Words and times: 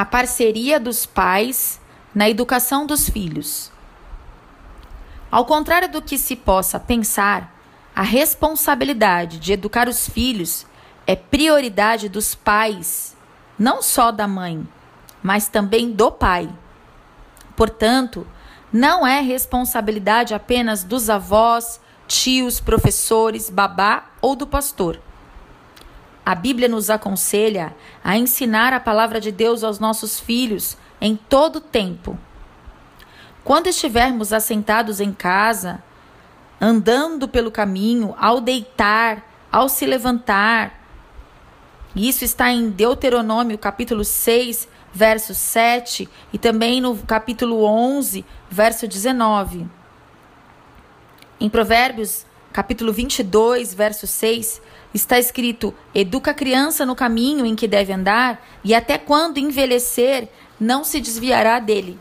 a 0.00 0.04
parceria 0.06 0.80
dos 0.80 1.04
pais 1.04 1.78
na 2.14 2.26
educação 2.26 2.86
dos 2.86 3.06
filhos. 3.06 3.70
Ao 5.30 5.44
contrário 5.44 5.92
do 5.92 6.00
que 6.00 6.16
se 6.16 6.34
possa 6.34 6.80
pensar, 6.80 7.54
a 7.94 8.00
responsabilidade 8.00 9.38
de 9.38 9.52
educar 9.52 9.88
os 9.88 10.08
filhos 10.08 10.66
é 11.06 11.14
prioridade 11.14 12.08
dos 12.08 12.34
pais, 12.34 13.14
não 13.58 13.82
só 13.82 14.10
da 14.10 14.26
mãe, 14.26 14.66
mas 15.22 15.48
também 15.48 15.92
do 15.92 16.10
pai. 16.10 16.48
Portanto, 17.54 18.26
não 18.72 19.06
é 19.06 19.20
responsabilidade 19.20 20.32
apenas 20.32 20.82
dos 20.82 21.10
avós, 21.10 21.78
tios, 22.08 22.58
professores, 22.58 23.50
babá 23.50 24.06
ou 24.22 24.34
do 24.34 24.46
pastor. 24.46 24.98
A 26.30 26.34
Bíblia 26.36 26.68
nos 26.68 26.90
aconselha 26.90 27.74
a 28.04 28.16
ensinar 28.16 28.72
a 28.72 28.78
palavra 28.78 29.20
de 29.20 29.32
Deus 29.32 29.64
aos 29.64 29.80
nossos 29.80 30.20
filhos 30.20 30.76
em 31.00 31.16
todo 31.16 31.60
tempo. 31.60 32.16
Quando 33.42 33.66
estivermos 33.66 34.32
assentados 34.32 35.00
em 35.00 35.12
casa, 35.12 35.82
andando 36.60 37.26
pelo 37.26 37.50
caminho, 37.50 38.14
ao 38.16 38.40
deitar, 38.40 39.28
ao 39.50 39.68
se 39.68 39.84
levantar, 39.84 40.80
isso 41.96 42.24
está 42.24 42.48
em 42.52 42.70
Deuteronômio 42.70 43.58
capítulo 43.58 44.04
6, 44.04 44.68
verso 44.92 45.34
7 45.34 46.08
e 46.32 46.38
também 46.38 46.80
no 46.80 46.96
capítulo 46.98 47.64
11, 47.64 48.24
verso 48.48 48.86
19. 48.86 49.66
Em 51.40 51.50
Provérbios 51.50 52.24
capítulo 52.52 52.92
22, 52.92 53.74
verso 53.74 54.06
6, 54.06 54.60
está 54.92 55.18
escrito: 55.18 55.74
Educa 55.94 56.30
a 56.30 56.34
criança 56.34 56.84
no 56.84 56.94
caminho 56.94 57.46
em 57.46 57.54
que 57.54 57.68
deve 57.68 57.92
andar, 57.92 58.44
e 58.64 58.74
até 58.74 58.98
quando 58.98 59.38
envelhecer, 59.38 60.28
não 60.58 60.84
se 60.84 61.00
desviará 61.00 61.58
dele. 61.58 61.98